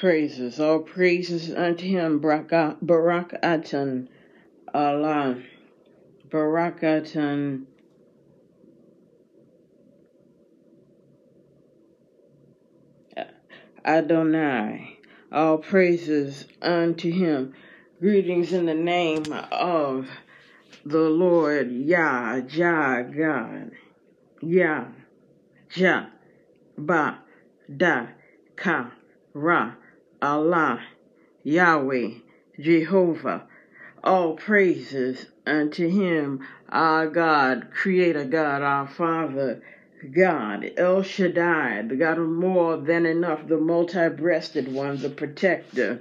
praises. 0.00 0.58
All 0.58 0.78
praises 0.78 1.52
unto 1.54 1.84
him. 1.84 2.20
Barak 2.20 2.48
Barakatan 2.48 4.08
Allah. 4.72 5.42
Barakatan 6.30 7.66
Adonai. 13.84 14.98
All 15.30 15.58
praises 15.58 16.46
unto 16.62 17.12
him. 17.12 17.52
Greetings 18.00 18.54
in 18.54 18.64
the 18.64 18.74
name 18.74 19.24
of 19.52 20.08
the 20.86 21.10
Lord 21.10 21.70
Yah, 21.70 22.40
Jah, 22.40 23.02
God. 23.02 23.72
Yah, 24.40 24.86
Jah, 25.68 26.06
Ba, 26.78 27.18
Da, 27.76 28.06
Ka, 28.56 28.92
Ra, 29.34 29.74
Allah, 30.22 30.82
Yahweh, 31.42 32.10
Jehovah. 32.58 33.46
All 34.02 34.34
praises 34.34 35.26
unto 35.46 35.88
him, 35.88 36.46
our 36.68 37.06
God, 37.06 37.68
Creator 37.72 38.24
God, 38.24 38.62
our 38.62 38.86
Father, 38.86 39.62
God, 40.14 40.70
El 40.76 41.02
Shaddai, 41.02 41.82
the 41.88 41.96
God 41.96 42.18
of 42.18 42.28
more 42.28 42.76
than 42.76 43.04
enough, 43.06 43.46
the 43.46 43.58
multi 43.58 44.08
breasted 44.08 44.72
one, 44.72 44.98
the 44.98 45.10
protector. 45.10 46.00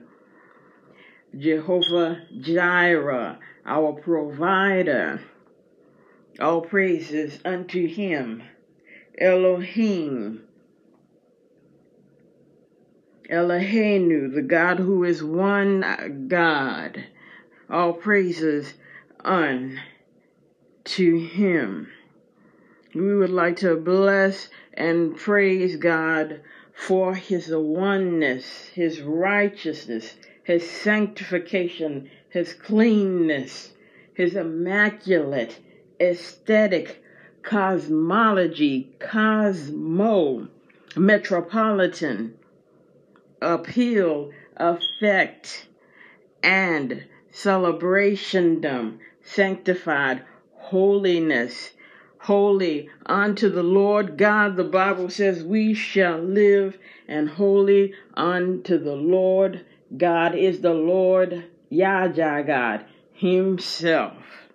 Jehovah 1.38 2.23
Jireh, 2.40 3.38
our 3.66 3.94
provider. 3.94 5.22
All 6.40 6.62
praises 6.62 7.40
unto 7.45 7.88
him. 7.88 8.44
Elohim. 9.17 10.44
Eloheinu, 13.30 14.34
the 14.34 14.42
God 14.42 14.80
who 14.80 15.04
is 15.04 15.24
one 15.24 16.26
God. 16.28 17.06
All 17.70 17.94
praises 17.94 18.73
unto 19.23 19.78
him. 21.28 21.90
We 22.95 23.16
would 23.16 23.30
like 23.30 23.58
to 23.58 23.76
bless 23.76 24.50
and 24.73 25.16
praise 25.16 25.76
God 25.76 26.42
for 26.73 27.14
his 27.14 27.52
oneness, 27.52 28.70
his 28.73 29.02
righteousness, 29.02 30.16
his 30.44 30.68
sanctification, 30.68 32.09
his 32.30 32.53
cleanness, 32.53 33.73
his 34.16 34.36
immaculate 34.36 35.59
aesthetic 36.02 37.03
cosmology, 37.44 38.92
cosmo, 38.98 40.48
metropolitan, 40.96 42.39
appeal, 43.42 44.32
effect, 44.58 45.68
and 46.44 47.04
celebrationdom, 47.32 48.98
sanctified, 49.22 50.23
holiness, 50.56 51.72
holy 52.20 52.90
unto 53.06 53.50
the 53.50 53.64
Lord 53.64 54.18
God. 54.18 54.56
The 54.56 54.64
Bible 54.64 55.09
says, 55.09 55.44
We 55.44 55.73
shall 55.73 56.18
live 56.20 56.78
and 57.08 57.30
holy 57.30 57.94
unto 58.16 58.78
the 58.78 58.96
Lord 58.96 59.66
God 59.98 60.36
is 60.36 60.62
the 60.62 60.74
Lord 60.74 61.46
Yahjah 61.72 62.46
God 62.46 62.86
Himself. 63.14 64.48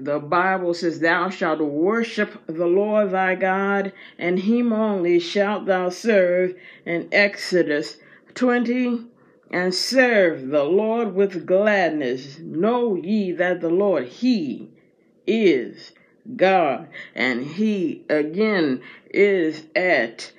The 0.00 0.20
Bible 0.20 0.74
says, 0.74 1.00
Thou 1.00 1.28
shalt 1.28 1.60
worship 1.60 2.46
the 2.46 2.66
Lord 2.66 3.10
thy 3.10 3.34
God, 3.34 3.92
and 4.16 4.38
him 4.38 4.72
only 4.72 5.18
shalt 5.18 5.66
thou 5.66 5.88
serve 5.88 6.54
in 6.86 7.08
Exodus 7.10 7.96
20 8.34 9.06
and 9.50 9.74
serve 9.74 10.48
the 10.48 10.62
Lord 10.62 11.14
with 11.14 11.46
gladness. 11.46 12.38
Know 12.38 12.94
ye 12.94 13.32
that 13.32 13.60
the 13.60 13.70
Lord, 13.70 14.06
He 14.06 14.70
is 15.26 15.92
God. 16.36 16.88
And 17.14 17.44
He 17.44 18.04
again 18.08 18.82
is 19.10 19.64
at 19.74 20.30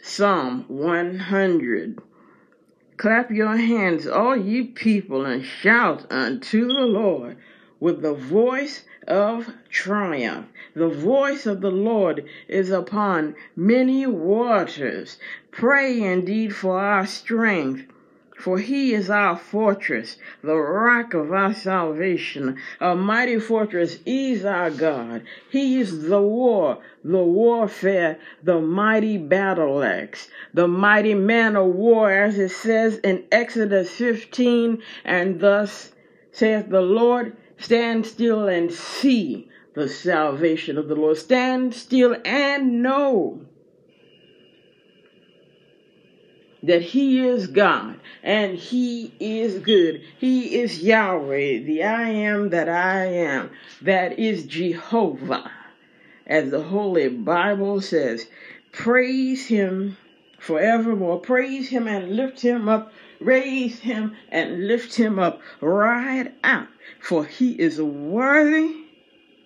Psalm 0.00 0.64
100. 0.68 2.00
Clap 2.96 3.30
your 3.32 3.56
hands, 3.56 4.06
all 4.06 4.36
ye 4.36 4.62
people, 4.64 5.24
and 5.24 5.44
shout 5.44 6.06
unto 6.10 6.68
the 6.68 6.86
Lord 6.86 7.36
with 7.80 8.02
the 8.02 8.14
voice 8.14 8.84
of 9.06 9.52
triumph. 9.70 10.48
The 10.74 10.88
voice 10.88 11.46
of 11.46 11.60
the 11.60 11.70
Lord 11.70 12.24
is 12.48 12.70
upon 12.70 13.34
many 13.56 14.06
waters. 14.06 15.18
Pray 15.50 16.00
indeed 16.00 16.54
for 16.54 16.78
our 16.78 17.06
strength 17.06 17.86
for 18.38 18.60
he 18.60 18.94
is 18.94 19.10
our 19.10 19.36
fortress, 19.36 20.16
the 20.42 20.54
rock 20.54 21.12
of 21.12 21.32
our 21.32 21.52
salvation. 21.52 22.56
A 22.80 22.94
mighty 22.94 23.40
fortress 23.40 23.98
is 24.06 24.44
our 24.44 24.70
God. 24.70 25.24
He 25.50 25.80
is 25.80 26.04
the 26.04 26.22
war, 26.22 26.78
the 27.02 27.18
warfare, 27.18 28.16
the 28.44 28.60
mighty 28.60 29.18
battle 29.18 29.82
axe, 29.82 30.30
the 30.54 30.68
mighty 30.68 31.14
man 31.14 31.56
of 31.56 31.66
war, 31.66 32.12
as 32.12 32.38
it 32.38 32.50
says 32.50 32.98
in 32.98 33.24
Exodus 33.32 33.90
15. 33.90 34.80
And 35.04 35.40
thus 35.40 35.90
saith 36.30 36.68
the 36.68 36.80
Lord, 36.80 37.36
stand 37.58 38.06
still 38.06 38.48
and 38.48 38.72
see 38.72 39.48
the 39.74 39.88
salvation 39.88 40.78
of 40.78 40.88
the 40.88 40.94
Lord. 40.94 41.16
Stand 41.16 41.74
still 41.74 42.16
and 42.24 42.82
know 42.82 43.42
that 46.62 46.82
He 46.82 47.26
is 47.26 47.46
God 47.46 48.00
and 48.22 48.56
He 48.56 49.12
is 49.20 49.60
good. 49.60 50.02
He 50.18 50.60
is 50.60 50.82
Yahweh, 50.82 51.60
the 51.60 51.84
I 51.84 52.08
am 52.08 52.50
that 52.50 52.68
I 52.68 53.06
am. 53.06 53.50
That 53.82 54.18
is 54.18 54.44
Jehovah. 54.44 55.50
As 56.26 56.50
the 56.50 56.62
Holy 56.62 57.08
Bible 57.08 57.80
says, 57.80 58.26
praise 58.72 59.46
Him 59.46 59.96
forevermore. 60.38 61.20
Praise 61.20 61.68
Him 61.68 61.86
and 61.86 62.16
lift 62.16 62.40
Him 62.40 62.68
up. 62.68 62.92
Raise 63.20 63.80
Him 63.80 64.14
and 64.28 64.66
lift 64.66 64.94
Him 64.94 65.18
up 65.18 65.40
right 65.60 66.32
out, 66.44 66.68
for 67.00 67.24
He 67.24 67.52
is 67.52 67.80
worthy 67.80 68.76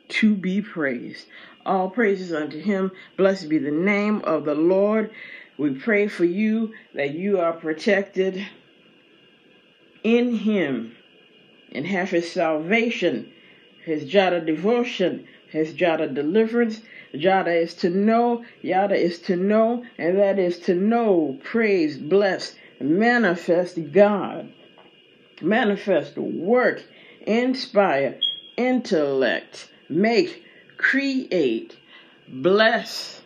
to 0.09 0.35
be 0.35 0.61
praised. 0.61 1.27
All 1.65 1.89
praises 1.89 2.33
unto 2.33 2.61
Him. 2.61 2.93
Blessed 3.17 3.49
be 3.49 3.59
the 3.59 3.71
name 3.71 4.21
of 4.25 4.45
the 4.45 4.55
Lord. 4.55 5.11
We 5.57 5.71
pray 5.75 6.09
for 6.09 6.25
you 6.25 6.75
that 6.95 7.15
you 7.15 7.39
are 7.41 7.53
protected 7.53 8.47
in 10.03 10.35
Him 10.35 10.97
and 11.73 11.87
have 11.87 12.11
His 12.11 12.31
salvation, 12.31 13.33
His 13.85 14.05
jada 14.05 14.45
devotion, 14.45 15.27
His 15.49 15.73
jada 15.73 16.13
deliverance. 16.13 16.83
Jada 17.15 17.55
is 17.63 17.75
to 17.75 17.91
know, 17.91 18.45
Yada 18.63 18.97
is 18.97 19.19
to 19.21 19.37
know, 19.37 19.85
and 19.99 20.19
that 20.19 20.39
is 20.39 20.59
to 20.61 20.75
know, 20.75 21.39
praise, 21.45 21.99
bless, 21.99 22.55
manifest 22.83 23.93
God, 23.93 24.53
manifest, 25.41 26.17
work, 26.17 26.83
inspire, 27.27 28.19
intellect, 28.57 29.69
make, 29.89 30.45
create, 30.77 31.77
bless, 32.29 33.23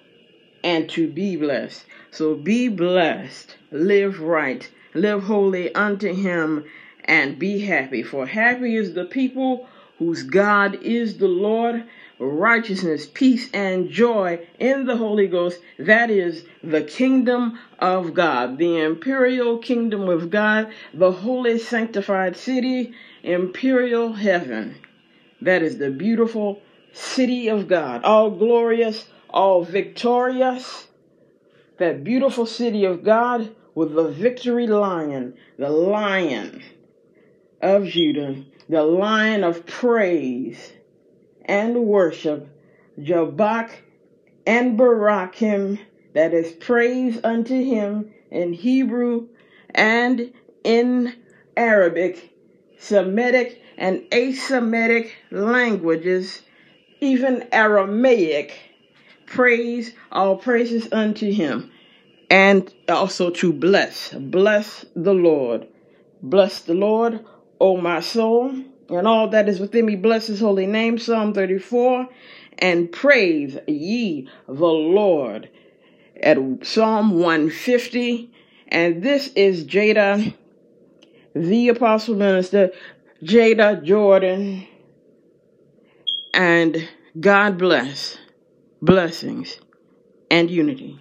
and 0.63 0.89
to 0.91 1.09
be 1.09 1.37
blessed. 1.37 1.85
So 2.11 2.35
be 2.35 2.69
blessed, 2.69 3.57
live 3.71 4.21
right, 4.21 4.69
live 4.95 5.25
holy 5.25 5.75
unto 5.75 6.15
him, 6.15 6.65
and 7.05 7.39
be 7.39 7.61
happy. 7.61 8.03
For 8.03 8.27
happy 8.27 8.77
is 8.77 8.95
the 8.95 9.05
people 9.05 9.69
whose 9.99 10.23
God 10.23 10.75
is 10.83 11.19
the 11.19 11.29
Lord. 11.29 11.85
Righteousness, 12.19 13.07
peace, 13.07 13.51
and 13.53 13.91
joy 13.91 14.47
in 14.59 14.87
the 14.87 14.97
Holy 14.97 15.27
Ghost. 15.27 15.61
That 15.79 16.11
is 16.11 16.45
the 16.63 16.83
kingdom 16.83 17.59
of 17.79 18.15
God, 18.15 18.59
the 18.59 18.79
imperial 18.79 19.59
kingdom 19.59 20.09
of 20.09 20.31
God, 20.31 20.73
the 20.95 21.13
holy 21.13 21.59
sanctified 21.59 22.37
city, 22.37 22.95
imperial 23.23 24.15
heaven. 24.15 24.77
That 25.43 25.63
is 25.63 25.79
the 25.79 25.91
beautiful 25.91 26.63
city 26.93 27.49
of 27.49 27.69
God, 27.69 28.03
all 28.05 28.31
glorious, 28.31 29.09
all 29.29 29.63
victorious 29.65 30.87
that 31.79 32.05
beautiful 32.05 32.47
city 32.47 32.85
of 32.85 33.05
God 33.05 33.55
with 33.75 33.95
the 33.95 34.09
victory 34.09 34.67
lion, 34.67 35.35
the 35.59 35.69
lion 35.69 36.63
of 37.61 37.85
Judah, 37.85 38.43
the 38.69 38.83
lion 38.83 39.45
of 39.45 39.67
praise 39.67 40.73
and 41.47 41.87
worship, 41.87 42.49
Jabak 42.99 43.71
and 44.47 44.79
Barakim, 44.79 45.79
that 46.15 46.35
is 46.35 46.53
praise 46.53 47.19
unto 47.25 47.55
him 47.63 48.13
in 48.31 48.53
Hebrew 48.53 49.29
and 49.75 50.33
in 50.65 51.15
Arabic, 51.57 52.33
Semitic 52.79 53.63
and 53.79 54.03
Asemitic 54.13 55.13
languages, 55.31 56.43
even 57.01 57.47
Aramaic 57.53 58.59
praise, 59.27 59.93
all 60.13 60.37
praises 60.37 60.89
unto 60.93 61.31
him. 61.33 61.71
and 62.31 62.73
also 62.89 63.31
to 63.31 63.53
bless. 63.53 64.13
Bless 64.15 64.85
the 64.97 65.15
Lord. 65.15 65.69
Bless 66.23 66.61
the 66.61 66.75
Lord, 66.75 67.25
O 67.61 67.77
my 67.77 68.01
soul, 68.01 68.53
and 68.89 69.07
all 69.07 69.29
that 69.29 69.49
is 69.49 69.61
within 69.61 69.87
me. 69.87 69.97
Bless 69.97 70.27
his 70.27 70.41
holy 70.41 70.67
name. 70.67 70.99
Psalm 70.99 71.35
34. 71.35 72.09
And 72.59 72.91
praise 72.91 73.59
ye 73.67 74.29
the 74.47 74.53
Lord. 74.53 75.51
At 76.23 76.39
Psalm 76.63 77.19
150. 77.19 78.31
And 78.69 79.03
this 79.03 79.29
is 79.35 79.65
Jada, 79.65 80.35
the 81.35 81.69
Apostle 81.69 82.17
Minister, 82.17 82.71
Jada 83.23 83.83
Jordan. 83.83 84.67
And 86.35 86.89
God 87.19 87.59
bless, 87.59 88.19
blessings, 88.83 89.59
and 90.31 90.51
unity. 90.51 90.99